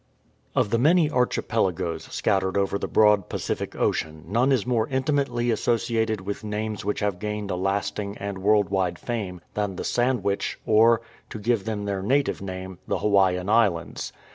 OF 0.55 0.71
the 0.71 0.79
many 0.79 1.11
archipelagoes 1.11 2.05
scattered 2.05 2.57
over 2.57 2.79
the 2.79 2.87
broad 2.87 3.29
Pacific 3.29 3.75
Ocean 3.75 4.23
none 4.27 4.51
is 4.51 4.65
more 4.65 4.87
intimately 4.87 5.51
associated 5.51 6.21
with 6.21 6.43
names 6.43 6.83
which 6.83 7.01
have 7.01 7.19
gained 7.19 7.51
a 7.51 7.55
lasting 7.55 8.17
and 8.17 8.39
world 8.39 8.69
wide 8.69 8.97
fame 8.97 9.41
than 9.53 9.75
the 9.75 9.83
Sandwich 9.83 10.57
or, 10.65 11.01
to 11.29 11.37
give 11.37 11.65
them 11.65 11.85
their 11.85 12.01
native 12.01 12.41
name, 12.41 12.79
the 12.87 12.97
Hawaiian 12.97 13.47
Islands. 13.47 14.11